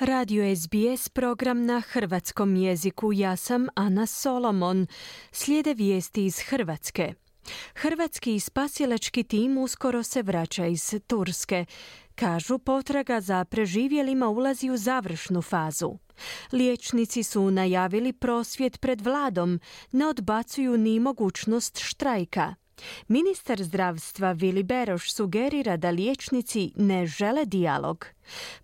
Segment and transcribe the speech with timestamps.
[0.00, 3.12] Radio SBS program na hrvatskom jeziku.
[3.12, 4.86] Ja sam Ana Solomon.
[5.32, 7.14] Slijede vijesti iz Hrvatske.
[7.74, 11.64] Hrvatski spasilački tim uskoro se vraća iz Turske.
[12.14, 15.98] Kažu potraga za preživjelima ulazi u završnu fazu.
[16.52, 19.60] Liječnici su najavili prosvjet pred vladom,
[19.92, 22.54] ne odbacuju ni mogućnost štrajka.
[23.08, 28.06] Ministar zdravstva Vili Beroš sugerira da liječnici ne žele dijalog.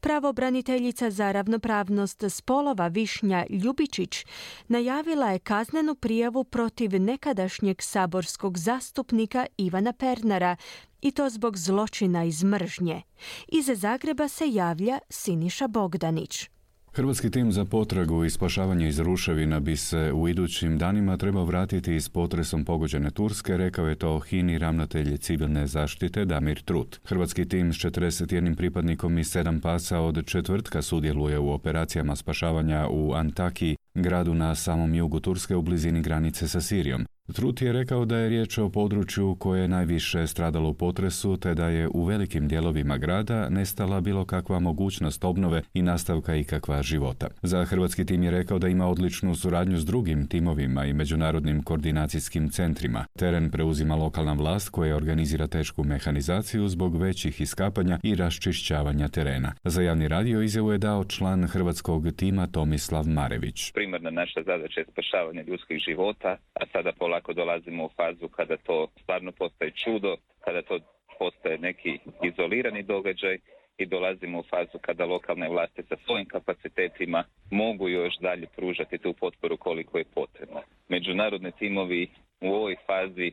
[0.00, 4.26] Pravobraniteljica za ravnopravnost spolova Višnja Ljubičić
[4.68, 10.56] najavila je kaznenu prijavu protiv nekadašnjeg saborskog zastupnika Ivana Pernara
[11.02, 13.02] i to zbog zločina iz mržnje.
[13.48, 16.55] Iza Zagreba se javlja Siniša Bogdanić.
[16.96, 21.94] Hrvatski tim za potragu i spašavanje iz ruševina bi se u idućim danima trebao vratiti
[21.94, 27.00] iz potresom pogođene Turske, rekao je to Hini ravnatelj civilne zaštite Damir Trut.
[27.04, 33.12] Hrvatski tim s 41 pripadnikom i sedam pasa od četvrtka sudjeluje u operacijama spašavanja u
[33.14, 37.06] Antaki, gradu na samom jugu Turske u blizini granice sa Sirijom.
[37.34, 41.54] Trut je rekao da je riječ o području koje je najviše stradalo u potresu, te
[41.54, 47.28] da je u velikim dijelovima grada nestala bilo kakva mogućnost obnove i nastavka ikakva života.
[47.42, 52.50] Za hrvatski tim je rekao da ima odličnu suradnju s drugim timovima i međunarodnim koordinacijskim
[52.50, 53.04] centrima.
[53.18, 59.52] Teren preuzima lokalna vlast koja organizira tešku mehanizaciju zbog većih iskapanja i raščišćavanja terena.
[59.64, 63.72] Za javni radio izjavu je dao član hrvatskog tima Tomislav Marević.
[63.72, 68.56] Primarna naša zadaća je spašavanje ljudskih života, a sada pola polako dolazimo u fazu kada
[68.56, 70.78] to stvarno postaje čudo, kada to
[71.18, 73.38] postaje neki izolirani događaj
[73.78, 79.12] i dolazimo u fazu kada lokalne vlasti sa svojim kapacitetima mogu još dalje pružati tu
[79.12, 80.60] potporu koliko je potrebno.
[80.88, 82.08] Međunarodni timovi
[82.40, 83.32] u ovoj fazi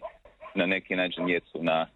[0.56, 1.88] na neki način jesu, na,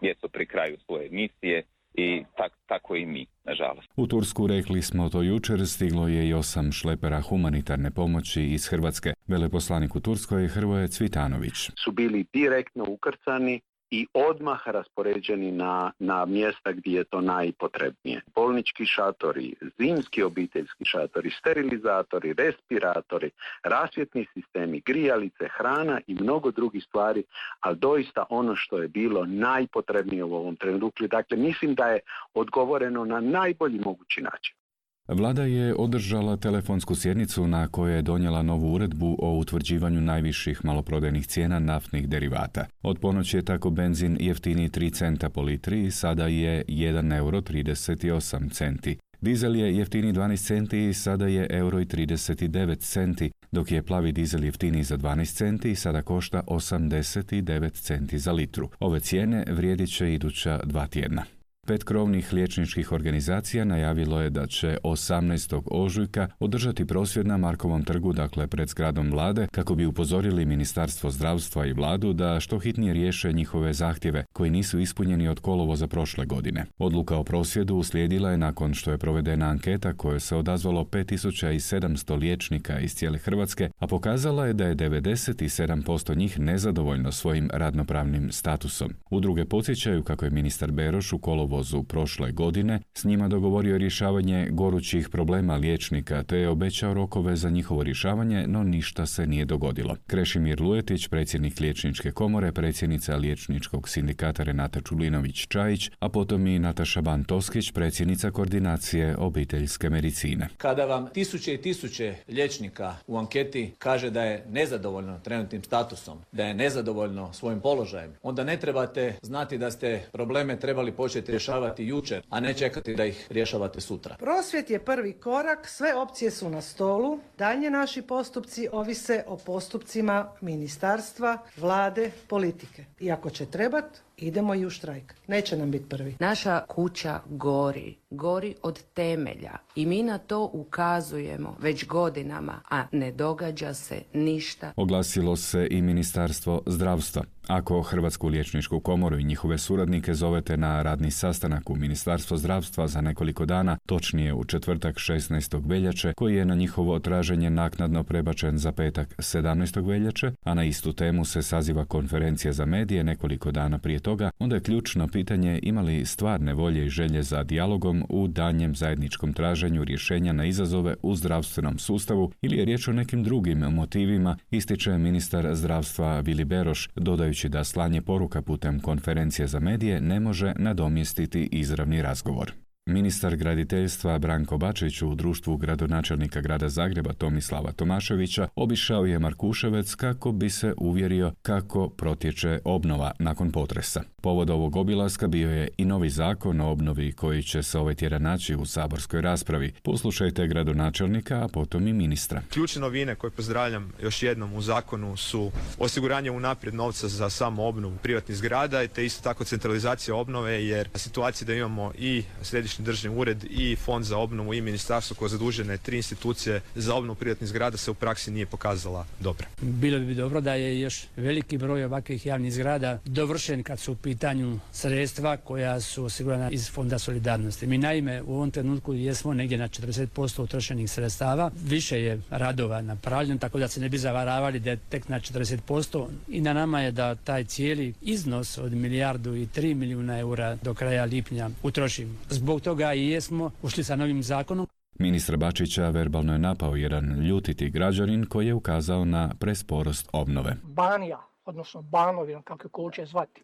[0.00, 1.62] jesu pri kraju svoje misije
[1.94, 3.88] i tak, tako i mi, nažalost.
[3.96, 9.12] U Tursku rekli smo to jučer, stiglo je i osam šlepera humanitarne pomoći iz Hrvatske.
[9.26, 11.70] Veleposlanik u Turskoj Hrvoje Cvitanović.
[11.84, 13.60] Su bili direktno ukrcani
[13.92, 18.20] i odmah raspoređeni na, na mjesta gdje je to najpotrebnije.
[18.34, 23.30] Bolnički šatori, zimski obiteljski šatori, sterilizatori, respiratori,
[23.62, 27.24] rasvjetni sistemi, grijalice, hrana i mnogo drugih stvari,
[27.60, 31.06] ali doista ono što je bilo najpotrebnije u ovom trenutku.
[31.06, 32.00] Dakle, mislim da je
[32.34, 34.61] odgovoreno na najbolji mogući način.
[35.08, 41.26] Vlada je održala telefonsku sjednicu na kojoj je donijela novu uredbu o utvrđivanju najviših maloprodajnih
[41.26, 42.66] cijena naftnih derivata.
[42.82, 48.50] Od ponoći je tako benzin jeftini 3 centa po litri, sada je 1 euro 38
[48.50, 48.96] centi.
[49.20, 54.12] Dizel je jeftini 12 centi i sada je euro i 39 centi, dok je plavi
[54.12, 58.68] dizel jeftini za 12 centi i sada košta 89 centi za litru.
[58.80, 61.24] Ove cijene vrijedit će iduća dva tjedna.
[61.66, 65.62] Pet krovnih liječničkih organizacija najavilo je da će 18.
[65.66, 71.66] ožujka održati prosvjed na Markovom trgu, dakle pred zgradom vlade, kako bi upozorili Ministarstvo zdravstva
[71.66, 76.66] i vladu da što hitnije riješe njihove zahtjeve koji nisu ispunjeni od kolovoza prošle godine.
[76.78, 82.80] Odluka o prosvjedu uslijedila je nakon što je provedena anketa kojoj se odazvalo 5700 liječnika
[82.80, 88.94] iz cijele Hrvatske, a pokazala je da je 97% njih nezadovoljno svojim radnopravnim statusom.
[89.10, 94.48] Udruge podsjećaju kako je ministar Beroš u kolovozu kolovozu prošle godine s njima dogovorio rješavanje
[94.50, 99.96] gorućih problema liječnika te je obećao rokove za njihovo rješavanje, no ništa se nije dogodilo.
[100.06, 107.72] Krešimir Lujetić, predsjednik liječničke komore, predsjednica liječničkog sindikata Renata Čulinović-Čajić, a potom i Nataša Ban-Toskić,
[107.72, 110.48] predsjednica koordinacije obiteljske medicine.
[110.56, 116.44] Kada vam tisuće i tisuće liječnika u anketi kaže da je nezadovoljno trenutnim statusom, da
[116.44, 122.22] je nezadovoljno svojim položajem, onda ne trebate znati da ste probleme trebali početi rješavati jučer,
[122.30, 124.16] a ne čekati da ih rješavate sutra.
[124.18, 130.32] Prosvjet je prvi korak, sve opcije su na stolu, dalje naši postupci ovise o postupcima
[130.40, 132.84] ministarstva, vlade, politike.
[133.00, 133.84] I ako će trebat,
[134.16, 135.14] idemo i u štrajk.
[135.26, 136.16] Neće nam biti prvi.
[136.20, 143.12] Naša kuća gori, gori od temelja i mi na to ukazujemo već godinama, a ne
[143.12, 144.72] događa se ništa.
[144.76, 147.22] Oglasilo se i Ministarstvo zdravstva.
[147.46, 153.00] Ako Hrvatsku liječničku komoru i njihove suradnike zovete na radni sastanak u Ministarstvo zdravstva za
[153.00, 155.68] nekoliko dana, točnije u četvrtak 16.
[155.68, 159.86] veljače, koji je na njihovo traženje naknadno prebačen za petak 17.
[159.86, 164.56] veljače, a na istu temu se saziva konferencija za medije nekoliko dana prije toga, onda
[164.56, 170.32] je ključno pitanje imali stvarne volje i želje za dijalogom u danjem zajedničkom traženju rješenja
[170.32, 176.20] na izazove u zdravstvenom sustavu ili je riječ o nekim drugim motivima, ističe ministar zdravstva
[176.20, 182.52] Vili Beroš, dodajući da slanje poruka putem konferencije za medije ne može nadomjestiti izravni razgovor.
[182.86, 190.32] Ministar graditeljstva Branko Bačić u društvu gradonačelnika grada Zagreba Tomislava Tomaševića obišao je Markuševec kako
[190.32, 194.02] bi se uvjerio kako protječe obnova nakon potresa.
[194.22, 198.22] Povod ovog obilaska bio je i novi zakon o obnovi koji će se ovaj tjedan
[198.22, 199.72] naći u saborskoj raspravi.
[199.82, 202.42] Poslušajte gradonačelnika, a potom i ministra.
[202.52, 207.96] Ključne novine koje pozdravljam još jednom u zakonu su osiguranje unaprijed novca za samu obnovu
[208.02, 213.44] privatnih zgrada te isto tako centralizacija obnove jer situacija da imamo i središnji državni ured
[213.50, 217.90] i fond za obnovu i ministarstvo koje zadužene tri institucije za obnovu privatnih zgrada se
[217.90, 219.46] u praksi nije pokazala dobro.
[219.60, 223.96] Bilo bi dobro da je još veliki broj ovakvih javnih zgrada dovršen kad su u
[224.12, 227.66] pitanju sredstva koja su osigurana iz fonda solidarnosti.
[227.66, 231.50] Mi naime u ovom trenutku jesmo negdje na 40% utrošenih sredstava.
[231.64, 236.06] Više je radova napravljeno tako da se ne bi zavaravali da je tek na 40%
[236.28, 240.74] i na nama je da taj cijeli iznos od milijardu i tri milijuna eura do
[240.74, 242.14] kraja lipnja utrošimo.
[242.30, 244.66] Zbog toga i jesmo ušli sa novim zakonom.
[244.98, 250.56] Ministra Bačića verbalno je napao jedan ljutiti građanin koji je ukazao na presporost obnove.
[250.62, 253.42] Banija, odnosno Banovina, kako je hoće zvati,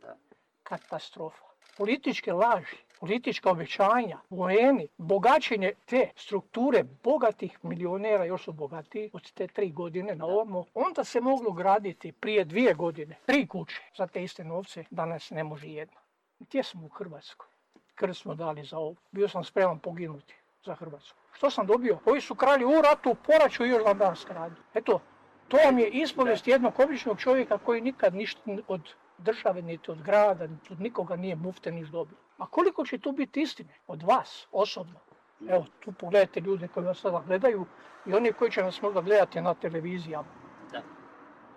[0.68, 1.44] katastrofa.
[1.76, 9.46] Političke laži, politička obećanja, vojeni, bogaćenje te strukture bogatih milionera, još su bogatiji od te
[9.46, 14.22] tri godine na ovamo, onda se moglo graditi prije dvije godine tri kuće za te
[14.22, 16.00] iste novce, danas ne može jedna.
[16.38, 17.46] Gdje smo u Hrvatskoj?
[17.94, 18.96] Krv smo dali za ovo.
[19.10, 21.18] Bio sam spreman poginuti za Hrvatsku.
[21.32, 21.98] Što sam dobio?
[22.04, 24.54] Ovi su kralji u ratu, poraću i još dan danas kralju.
[24.74, 25.00] Eto,
[25.48, 30.46] to vam je ispovijest jednog običnog čovjeka koji nikad ništa od države, niti od grada,
[30.46, 32.16] niti od nikoga nije mufte niš dobio.
[32.38, 33.74] A koliko će tu biti istine?
[33.86, 35.00] Od vas, osobno.
[35.48, 37.66] Evo, tu pogledajte ljude koji vas sada gledaju
[38.06, 40.28] i oni koji će nas možda gledati na televizijama.
[40.72, 40.82] Da.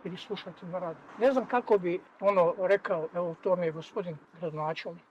[0.04, 1.04] Ili slušati na radiju.
[1.18, 5.04] Ne znam kako bi ono rekao, evo to mi je gospodin gradonačelnik.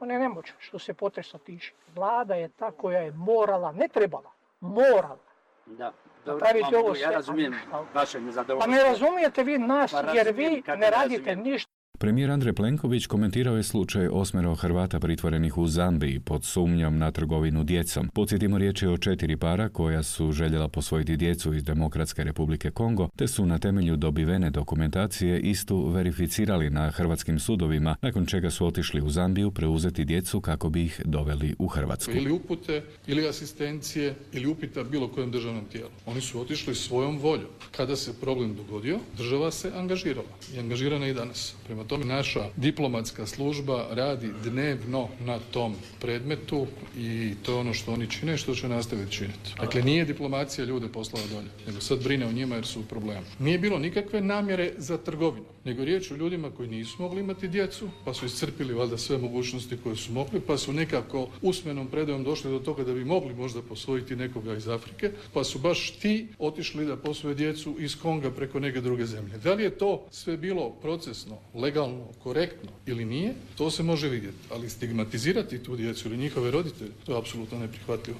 [0.00, 1.74] On je nemoćan što se potresa tiče.
[1.94, 4.30] Vlada je ta koja je morala, ne trebala,
[4.60, 5.18] morala.
[5.66, 5.92] Da.
[6.24, 6.46] Dobro,
[6.78, 7.54] ovo ja razumijem
[7.94, 8.18] vaše
[8.58, 11.77] Pa ne razumijete vi nas Pa jer vi ne radite ništa.
[12.00, 17.64] Premijer Andrej Plenković komentirao je slučaj osmero Hrvata pritvorenih u Zambiji pod sumnjom na trgovinu
[17.64, 18.08] djecom.
[18.08, 23.08] Podsjetimo riječ je o četiri para koja su željela posvojiti djecu iz Demokratske republike Kongo,
[23.16, 29.00] te su na temelju dobivene dokumentacije istu verificirali na hrvatskim sudovima, nakon čega su otišli
[29.00, 32.12] u Zambiju preuzeti djecu kako bi ih doveli u Hrvatsku.
[32.14, 35.90] ili upute, ili asistencije, ili upita bilo kojem državnom tijelu.
[36.06, 37.50] Oni su otišli svojom voljom.
[37.76, 41.54] Kada se problem dogodio, država se angažirala i angažirana je i danas.
[41.66, 47.92] Prema tome, naša diplomatska služba radi dnevno na tom predmetu i to je ono što
[47.92, 49.54] oni čine što će nastaviti činiti.
[49.60, 53.26] Dakle, nije diplomacija ljude poslala dolje, nego sad brine o njima jer su u problemu.
[53.38, 57.48] Nije bilo nikakve namjere za trgovinu, nego je riječ o ljudima koji nisu mogli imati
[57.48, 62.24] djecu, pa su iscrpili valjda sve mogućnosti koje su mogli, pa su nekako usmenom predajom
[62.24, 66.28] došli do toga da bi mogli možda posvojiti nekoga iz Afrike, pa su baš ti
[66.38, 69.38] otišli da posvoje djecu iz Konga preko neke druge zemlje.
[69.38, 71.77] Da li je to sve bilo procesno, legalno,
[72.22, 77.12] korektno ili nije, to se može vidjeti, ali stigmatizirati tu djecu ili njihove roditelje, to
[77.12, 78.18] je apsolutno neprihvatljivo.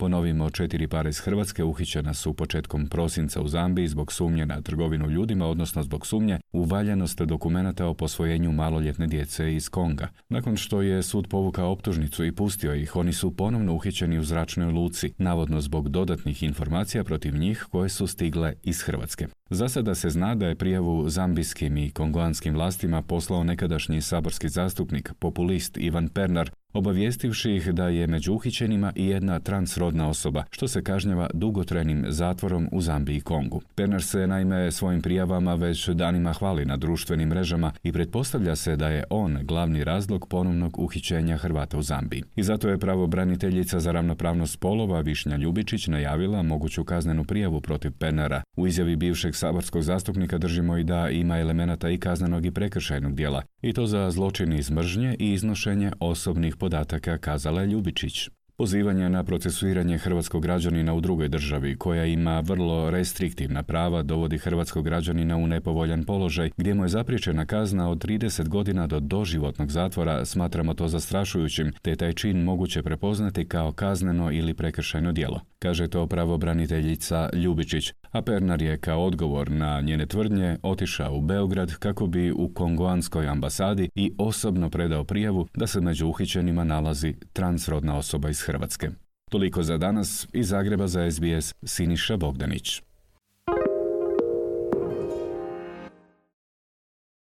[0.00, 5.10] Ponovimo, četiri pare iz Hrvatske uhićena su početkom prosinca u Zambiji zbog sumnje na trgovinu
[5.10, 10.08] ljudima, odnosno zbog sumnje u valjanost dokumenata o posvojenju maloljetne djece iz Konga.
[10.28, 14.72] Nakon što je sud povukao optužnicu i pustio ih, oni su ponovno uhićeni u zračnoj
[14.72, 19.26] luci, navodno zbog dodatnih informacija protiv njih koje su stigle iz Hrvatske.
[19.50, 25.12] Za sada se zna da je prijavu zambijskim i kongoanskim vlastima poslao nekadašnji saborski zastupnik,
[25.18, 30.82] populist Ivan Pernar, obavijestivši ih da je među uhićenima i jedna transrodna osoba, što se
[30.82, 33.62] kažnjava dugotrajnim zatvorom u Zambiji i Kongu.
[33.74, 38.88] Pernar se naime svojim prijavama već danima hvali na društvenim mrežama i pretpostavlja se da
[38.88, 42.22] je on glavni razlog ponovnog uhićenja Hrvata u Zambiji.
[42.36, 48.42] I zato je pravobraniteljica za ravnopravnost spolova Višnja Ljubičić najavila moguću kaznenu prijavu protiv Pernara.
[48.56, 53.42] U izjavi bivšeg saborskog zastupnika držimo i da ima elemenata i kaznenog i prekršajnog dijela,
[53.62, 56.67] i to za zločin iz mržnje i iznošenje osobnih podataka,
[57.18, 58.28] kazala je Ljubičić.
[58.60, 64.84] Pozivanje na procesuiranje hrvatskog građanina u drugoj državi, koja ima vrlo restriktivna prava, dovodi hrvatskog
[64.84, 70.24] građanina u nepovoljan položaj, gdje mu je zapriječena kazna od 30 godina do doživotnog zatvora,
[70.24, 75.40] smatramo to zastrašujućim, te taj čin moguće prepoznati kao kazneno ili prekršajno djelo.
[75.58, 81.74] Kaže to pravobraniteljica Ljubičić, a Pernar je kao odgovor na njene tvrdnje otišao u Beograd
[81.74, 87.96] kako bi u kongoanskoj ambasadi i osobno predao prijavu da se među uhićenima nalazi transrodna
[87.96, 88.90] osoba iz Hrvatske.
[89.30, 92.82] Toliko za danas iz Zagreba za SBS Siniša Bogdanić.